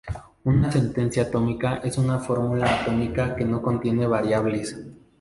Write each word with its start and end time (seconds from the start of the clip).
Una 0.45 0.71
sentencia 0.71 1.21
atómica 1.21 1.77
es 1.83 1.99
una 1.99 2.17
fórmula 2.17 2.81
atómica 2.81 3.35
que 3.35 3.45
no 3.45 3.61
contiene 3.61 4.07
variables. 4.07 4.75